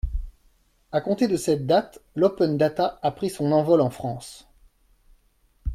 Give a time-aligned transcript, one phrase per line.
[0.91, 4.47] À compter de cette date, l’open data a pris son envol en France.